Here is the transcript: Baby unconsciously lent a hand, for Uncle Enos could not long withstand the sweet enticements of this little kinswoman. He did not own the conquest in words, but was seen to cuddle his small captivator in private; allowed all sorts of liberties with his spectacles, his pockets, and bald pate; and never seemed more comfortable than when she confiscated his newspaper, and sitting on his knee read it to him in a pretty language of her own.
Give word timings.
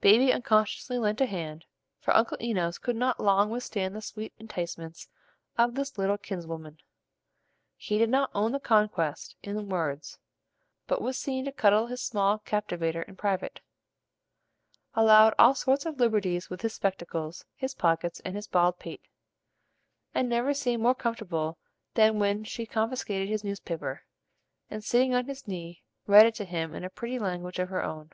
Baby 0.00 0.32
unconsciously 0.32 0.98
lent 0.98 1.20
a 1.20 1.26
hand, 1.26 1.64
for 2.00 2.12
Uncle 2.12 2.36
Enos 2.40 2.78
could 2.78 2.96
not 2.96 3.20
long 3.20 3.48
withstand 3.48 3.94
the 3.94 4.02
sweet 4.02 4.32
enticements 4.36 5.08
of 5.56 5.76
this 5.76 5.96
little 5.96 6.18
kinswoman. 6.18 6.78
He 7.76 7.96
did 7.96 8.10
not 8.10 8.32
own 8.34 8.50
the 8.50 8.58
conquest 8.58 9.36
in 9.40 9.68
words, 9.68 10.18
but 10.88 11.00
was 11.00 11.16
seen 11.16 11.44
to 11.44 11.52
cuddle 11.52 11.86
his 11.86 12.02
small 12.02 12.38
captivator 12.40 13.02
in 13.02 13.14
private; 13.14 13.60
allowed 14.96 15.32
all 15.38 15.54
sorts 15.54 15.86
of 15.86 16.00
liberties 16.00 16.50
with 16.50 16.62
his 16.62 16.74
spectacles, 16.74 17.44
his 17.54 17.74
pockets, 17.76 18.18
and 18.24 18.36
bald 18.50 18.80
pate; 18.80 19.06
and 20.12 20.28
never 20.28 20.54
seemed 20.54 20.82
more 20.82 20.96
comfortable 20.96 21.56
than 21.94 22.18
when 22.18 22.42
she 22.42 22.66
confiscated 22.66 23.28
his 23.28 23.44
newspaper, 23.44 24.02
and 24.68 24.82
sitting 24.82 25.14
on 25.14 25.26
his 25.26 25.46
knee 25.46 25.84
read 26.04 26.26
it 26.26 26.34
to 26.34 26.44
him 26.44 26.74
in 26.74 26.82
a 26.82 26.90
pretty 26.90 27.20
language 27.20 27.60
of 27.60 27.68
her 27.68 27.84
own. 27.84 28.10